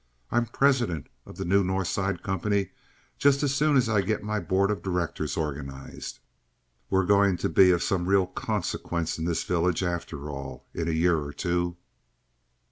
[0.31, 2.71] I'm president of the new North Side company
[3.19, 6.17] just as soon as I get my board of directors organized.
[6.89, 10.91] We're going to be of some real consequence in this village, after all, in a
[10.91, 11.77] year or two."